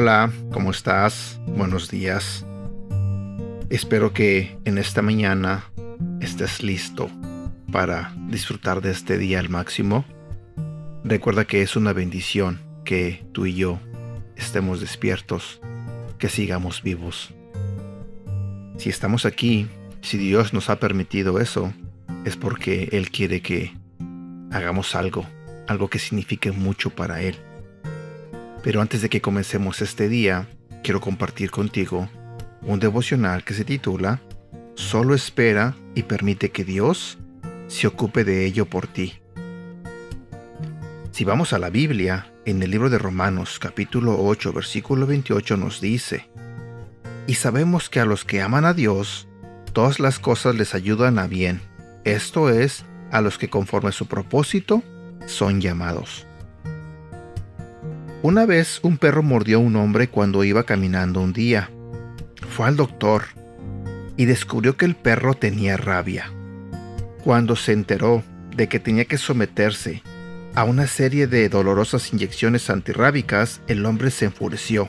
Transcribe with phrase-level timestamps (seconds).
[0.00, 1.40] Hola, ¿cómo estás?
[1.44, 2.46] Buenos días.
[3.68, 5.64] Espero que en esta mañana
[6.20, 7.10] estés listo
[7.72, 10.04] para disfrutar de este día al máximo.
[11.02, 13.80] Recuerda que es una bendición que tú y yo
[14.36, 15.60] estemos despiertos,
[16.20, 17.34] que sigamos vivos.
[18.76, 19.66] Si estamos aquí,
[20.00, 21.72] si Dios nos ha permitido eso,
[22.24, 23.74] es porque Él quiere que
[24.52, 25.26] hagamos algo,
[25.66, 27.34] algo que signifique mucho para Él.
[28.68, 30.46] Pero antes de que comencemos este día,
[30.84, 32.10] quiero compartir contigo
[32.60, 34.20] un devocional que se titula
[34.74, 37.16] Solo espera y permite que Dios
[37.66, 39.22] se ocupe de ello por ti.
[41.12, 45.80] Si vamos a la Biblia, en el libro de Romanos capítulo 8 versículo 28 nos
[45.80, 46.28] dice,
[47.26, 49.28] Y sabemos que a los que aman a Dios,
[49.72, 51.62] todas las cosas les ayudan a bien,
[52.04, 54.82] esto es, a los que conforme su propósito
[55.24, 56.27] son llamados.
[58.20, 61.70] Una vez un perro mordió a un hombre cuando iba caminando un día.
[62.50, 63.26] Fue al doctor
[64.16, 66.32] y descubrió que el perro tenía rabia.
[67.22, 68.24] Cuando se enteró
[68.56, 70.02] de que tenía que someterse
[70.56, 74.88] a una serie de dolorosas inyecciones antirrábicas, el hombre se enfureció.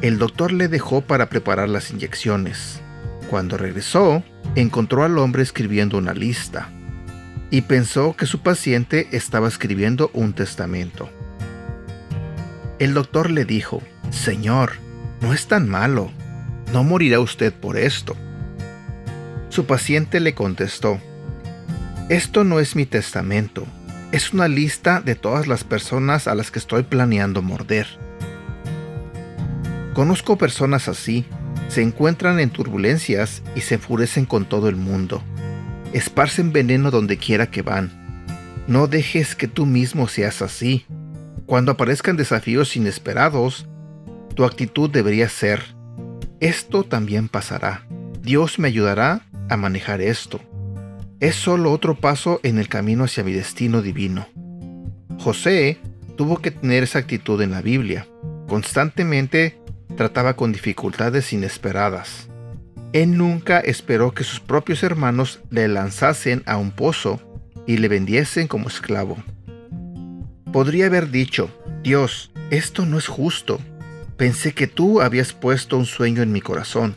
[0.00, 2.80] El doctor le dejó para preparar las inyecciones.
[3.28, 4.22] Cuando regresó,
[4.54, 6.68] encontró al hombre escribiendo una lista
[7.50, 11.10] y pensó que su paciente estaba escribiendo un testamento.
[12.78, 14.72] El doctor le dijo, Señor,
[15.20, 16.10] no es tan malo,
[16.72, 18.16] no morirá usted por esto.
[19.48, 20.98] Su paciente le contestó,
[22.08, 23.64] Esto no es mi testamento,
[24.10, 27.86] es una lista de todas las personas a las que estoy planeando morder.
[29.94, 31.24] Conozco personas así,
[31.68, 35.22] se encuentran en turbulencias y se enfurecen con todo el mundo.
[35.92, 37.92] Esparcen veneno donde quiera que van.
[38.66, 40.86] No dejes que tú mismo seas así.
[41.46, 43.66] Cuando aparezcan desafíos inesperados,
[44.34, 45.62] tu actitud debería ser,
[46.40, 47.86] esto también pasará.
[48.22, 50.40] Dios me ayudará a manejar esto.
[51.20, 54.26] Es solo otro paso en el camino hacia mi destino divino.
[55.18, 55.78] José
[56.16, 58.06] tuvo que tener esa actitud en la Biblia.
[58.48, 59.58] Constantemente
[59.96, 62.28] trataba con dificultades inesperadas.
[62.92, 67.20] Él nunca esperó que sus propios hermanos le lanzasen a un pozo
[67.66, 69.16] y le vendiesen como esclavo.
[70.54, 71.50] Podría haber dicho,
[71.82, 73.58] Dios, esto no es justo.
[74.16, 76.94] Pensé que tú habías puesto un sueño en mi corazón.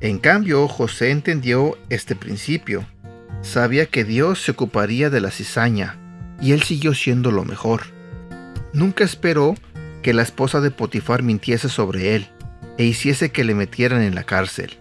[0.00, 2.84] En cambio, José entendió este principio.
[3.42, 6.00] Sabía que Dios se ocuparía de la cizaña,
[6.42, 7.82] y él siguió siendo lo mejor.
[8.72, 9.54] Nunca esperó
[10.02, 12.26] que la esposa de Potifar mintiese sobre él
[12.76, 14.80] e hiciese que le metieran en la cárcel.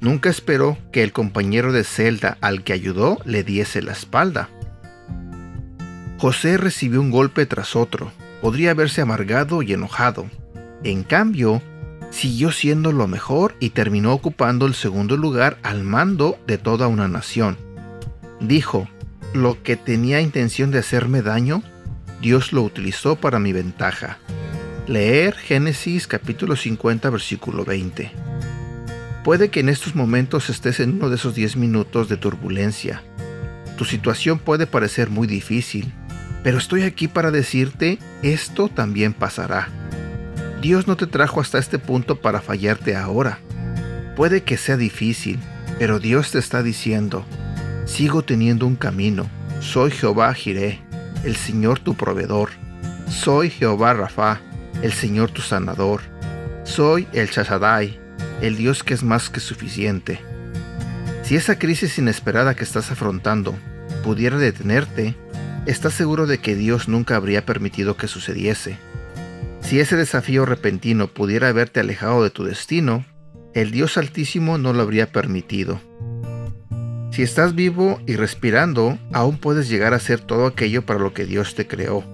[0.00, 4.50] Nunca esperó que el compañero de celda al que ayudó le diese la espalda.
[6.18, 8.10] José recibió un golpe tras otro.
[8.42, 10.26] Podría haberse amargado y enojado.
[10.82, 11.62] En cambio,
[12.10, 17.06] siguió siendo lo mejor y terminó ocupando el segundo lugar al mando de toda una
[17.06, 17.56] nación.
[18.40, 18.88] Dijo,
[19.32, 21.62] lo que tenía intención de hacerme daño,
[22.20, 24.18] Dios lo utilizó para mi ventaja.
[24.88, 28.10] Leer Génesis capítulo 50 versículo 20.
[29.22, 33.04] Puede que en estos momentos estés en uno de esos 10 minutos de turbulencia.
[33.76, 35.92] Tu situación puede parecer muy difícil,
[36.48, 39.68] pero estoy aquí para decirte, esto también pasará.
[40.62, 43.38] Dios no te trajo hasta este punto para fallarte ahora.
[44.16, 45.38] Puede que sea difícil,
[45.78, 47.26] pero Dios te está diciendo,
[47.84, 49.28] sigo teniendo un camino.
[49.60, 50.80] Soy Jehová Jireh,
[51.22, 52.48] el Señor tu proveedor.
[53.10, 54.40] Soy Jehová Rafa,
[54.80, 56.00] el Señor tu sanador.
[56.64, 58.00] Soy el Shaddai,
[58.40, 60.18] el Dios que es más que suficiente.
[61.24, 63.54] Si esa crisis inesperada que estás afrontando
[64.02, 65.14] pudiera detenerte,
[65.68, 68.78] estás seguro de que Dios nunca habría permitido que sucediese.
[69.60, 73.04] Si ese desafío repentino pudiera haberte alejado de tu destino,
[73.52, 75.80] el Dios Altísimo no lo habría permitido.
[77.10, 81.26] Si estás vivo y respirando, aún puedes llegar a ser todo aquello para lo que
[81.26, 82.04] Dios te creó.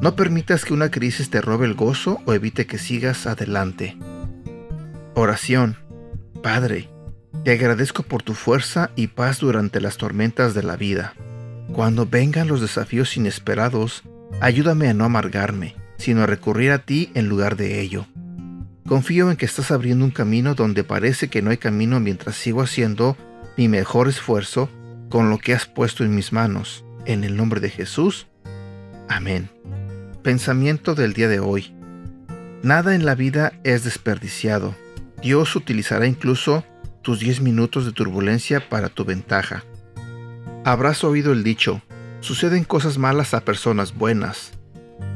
[0.00, 3.96] No permitas que una crisis te robe el gozo o evite que sigas adelante.
[5.14, 5.76] Oración.
[6.42, 6.88] Padre,
[7.44, 11.14] te agradezco por tu fuerza y paz durante las tormentas de la vida.
[11.72, 14.02] Cuando vengan los desafíos inesperados,
[14.40, 18.06] ayúdame a no amargarme, sino a recurrir a ti en lugar de ello.
[18.86, 22.60] Confío en que estás abriendo un camino donde parece que no hay camino mientras sigo
[22.60, 23.16] haciendo
[23.56, 24.68] mi mejor esfuerzo
[25.08, 26.84] con lo que has puesto en mis manos.
[27.06, 28.26] En el nombre de Jesús.
[29.08, 29.48] Amén.
[30.22, 31.72] Pensamiento del día de hoy.
[32.62, 34.74] Nada en la vida es desperdiciado.
[35.22, 36.64] Dios utilizará incluso
[37.02, 39.64] tus 10 minutos de turbulencia para tu ventaja.
[40.64, 41.80] Habrás oído el dicho,
[42.20, 44.52] suceden cosas malas a personas buenas.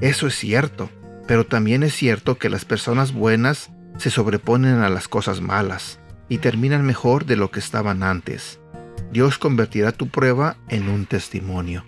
[0.00, 0.90] Eso es cierto,
[1.26, 5.98] Pero también es cierto que las personas buenas se sobreponen a las cosas malas
[6.28, 8.60] y terminan mejor de lo que estaban antes.
[9.10, 11.82] Dios convertirá tu prueba en un testimonio.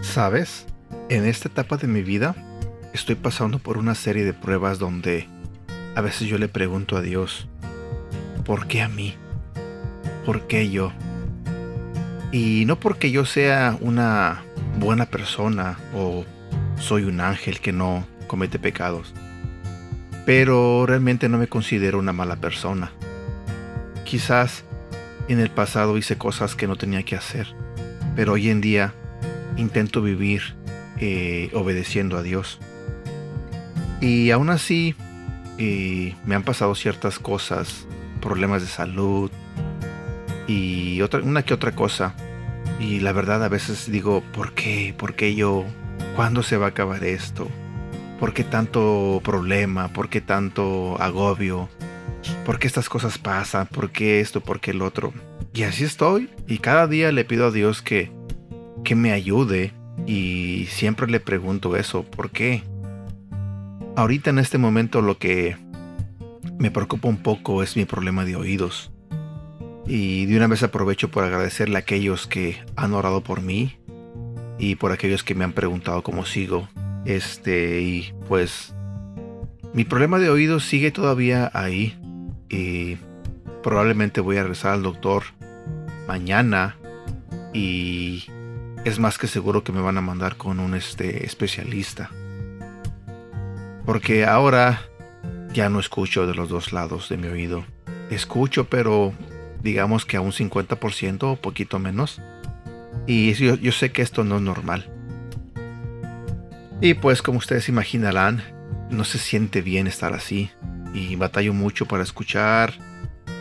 [0.00, 0.66] ¿Sabes?
[1.08, 2.36] En esta etapa de mi vida
[2.92, 5.26] estoy pasando por una serie de pruebas donde
[5.96, 7.48] a veces yo le pregunto a Dios,
[8.44, 9.16] ¿por qué a mí?
[10.24, 10.92] ¿Por qué yo?
[12.30, 14.42] Y no porque yo sea una
[14.78, 16.24] buena persona o
[16.78, 19.14] soy un ángel que no comete pecados,
[20.26, 22.92] pero realmente no me considero una mala persona.
[24.04, 24.64] Quizás
[25.28, 27.46] en el pasado hice cosas que no tenía que hacer,
[28.14, 28.94] pero hoy en día
[29.56, 30.54] intento vivir
[31.00, 32.58] eh, obedeciendo a Dios.
[34.00, 34.94] Y aún así
[35.56, 37.86] eh, me han pasado ciertas cosas,
[38.20, 39.30] problemas de salud
[40.48, 42.14] y otra, una que otra cosa.
[42.80, 44.94] Y la verdad a veces digo, ¿por qué?
[44.96, 45.64] ¿Por qué yo?
[46.16, 47.46] ¿Cuándo se va a acabar esto?
[48.18, 49.92] ¿Por qué tanto problema?
[49.92, 51.68] ¿Por qué tanto agobio?
[52.44, 53.66] ¿Por qué estas cosas pasan?
[53.66, 54.40] ¿Por qué esto?
[54.40, 55.12] ¿Por qué el otro?
[55.52, 56.30] Y así estoy.
[56.46, 58.10] Y cada día le pido a Dios que,
[58.84, 59.72] que me ayude.
[60.06, 62.04] Y siempre le pregunto eso.
[62.04, 62.62] ¿Por qué?
[63.96, 65.56] Ahorita en este momento lo que
[66.58, 68.92] me preocupa un poco es mi problema de oídos.
[69.88, 73.78] Y de una vez aprovecho por agradecerle a aquellos que han orado por mí
[74.58, 76.68] y por aquellos que me han preguntado cómo sigo.
[77.06, 78.74] Este, y pues
[79.72, 81.98] mi problema de oídos sigue todavía ahí.
[82.50, 82.98] Y
[83.62, 85.22] probablemente voy a regresar al doctor
[86.06, 86.76] mañana.
[87.54, 88.26] Y
[88.84, 92.10] es más que seguro que me van a mandar con un este, especialista.
[93.86, 94.82] Porque ahora
[95.54, 97.64] ya no escucho de los dos lados de mi oído.
[98.10, 99.14] Escucho, pero
[99.62, 102.20] digamos que a un 50% o poquito menos.
[103.06, 104.90] Y yo, yo, sé que esto no es normal.
[106.80, 108.42] Y pues como ustedes imaginarán,
[108.90, 110.50] no se siente bien estar así.
[110.94, 112.74] Y batallo mucho para escuchar.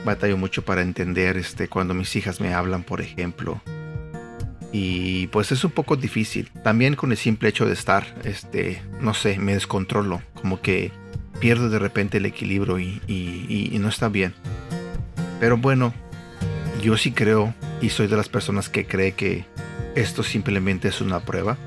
[0.05, 3.61] Batallo mucho para entender este, cuando mis hijas me hablan, por ejemplo.
[4.71, 6.49] Y pues es un poco difícil.
[6.63, 10.21] También con el simple hecho de estar, este, no sé, me descontrolo.
[10.33, 10.91] Como que
[11.39, 14.33] pierdo de repente el equilibrio y, no está bien.
[15.39, 15.93] Pero bueno,
[16.87, 19.43] yo sí creo y soy de las personas que cree que
[19.95, 21.57] esto simplemente es una prueba.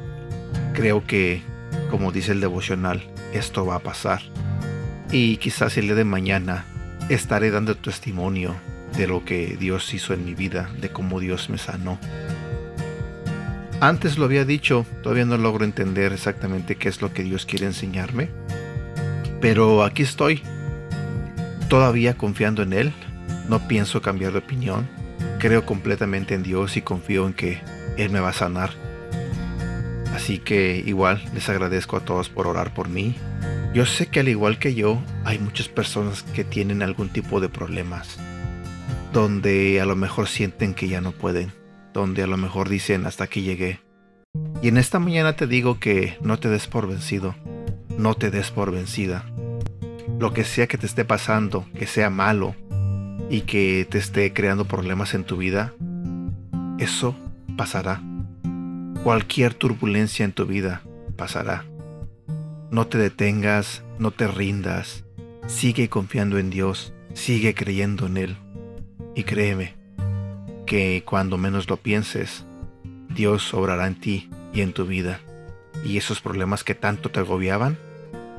[0.72, 1.42] Creo que,
[1.90, 4.22] como dice el devocional, esto va a pasar.
[5.12, 6.64] Y quizás el día de mañana
[7.10, 8.56] estaré dando testimonio
[8.96, 11.98] de lo que Dios hizo en mi vida, de cómo Dios me sanó.
[13.78, 17.66] Antes lo había dicho, todavía no logro entender exactamente qué es lo que Dios quiere
[17.66, 18.30] enseñarme.
[19.42, 20.40] Pero aquí estoy,
[21.68, 22.92] todavía confiando en Él.
[23.50, 24.99] No pienso cambiar de opinión.
[25.40, 27.60] Creo completamente en Dios y confío en que
[27.96, 28.70] Él me va a sanar.
[30.14, 33.16] Así que igual les agradezco a todos por orar por mí.
[33.74, 37.48] Yo sé que al igual que yo, hay muchas personas que tienen algún tipo de
[37.48, 38.18] problemas.
[39.12, 41.58] Donde a lo mejor sienten que ya no pueden
[41.92, 43.80] donde a lo mejor dicen hasta aquí llegué.
[44.62, 47.34] Y en esta mañana te digo que no te des por vencido,
[47.96, 49.24] no te des por vencida.
[50.18, 52.54] Lo que sea que te esté pasando, que sea malo
[53.30, 55.72] y que te esté creando problemas en tu vida,
[56.78, 57.14] eso
[57.56, 58.02] pasará.
[59.04, 60.82] Cualquier turbulencia en tu vida
[61.16, 61.64] pasará.
[62.70, 65.04] No te detengas, no te rindas,
[65.46, 68.36] sigue confiando en Dios, sigue creyendo en Él.
[69.14, 69.74] Y créeme,
[70.66, 72.44] que cuando menos lo pienses,
[73.08, 75.20] Dios obrará en ti y en tu vida,
[75.84, 77.78] y esos problemas que tanto te agobiaban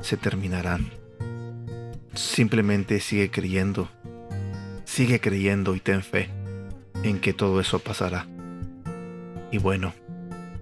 [0.00, 0.90] se terminarán.
[2.14, 3.88] Simplemente sigue creyendo,
[4.92, 6.28] sigue creyendo y ten fe
[7.02, 8.26] en que todo eso pasará.
[9.50, 9.94] Y bueno,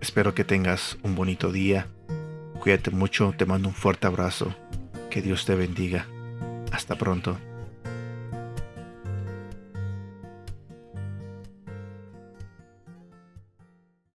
[0.00, 1.88] espero que tengas un bonito día.
[2.60, 4.54] Cuídate mucho, te mando un fuerte abrazo.
[5.10, 6.06] Que Dios te bendiga.
[6.70, 7.38] Hasta pronto.